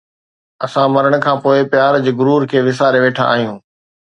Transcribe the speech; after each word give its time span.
اسان 0.65 0.87
مرڻ 0.95 1.13
کان 1.25 1.37
پوءِ 1.43 1.59
پيار 1.71 1.93
جي 2.05 2.11
غرور 2.19 2.41
کي 2.51 2.57
وساري 2.71 2.99
ويٺا 3.05 3.23
آهيون 3.35 3.57